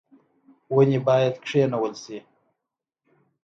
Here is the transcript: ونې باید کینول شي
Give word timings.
ونې 0.75 0.99
باید 1.07 1.35
کینول 1.47 1.93
شي 2.03 2.17